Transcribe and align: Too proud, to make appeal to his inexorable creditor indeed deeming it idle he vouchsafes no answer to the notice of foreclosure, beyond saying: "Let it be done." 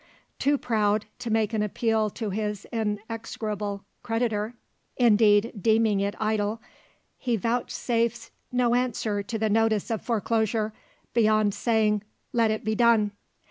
Too 0.39 0.57
proud, 0.57 1.05
to 1.19 1.29
make 1.29 1.53
appeal 1.53 2.09
to 2.09 2.31
his 2.31 2.65
inexorable 2.71 3.83
creditor 4.01 4.55
indeed 4.97 5.51
deeming 5.61 5.99
it 5.99 6.15
idle 6.19 6.59
he 7.19 7.35
vouchsafes 7.35 8.31
no 8.51 8.73
answer 8.73 9.21
to 9.21 9.37
the 9.37 9.47
notice 9.47 9.91
of 9.91 10.01
foreclosure, 10.01 10.73
beyond 11.13 11.53
saying: 11.53 12.01
"Let 12.33 12.49
it 12.49 12.63
be 12.63 12.73
done." 12.73 13.11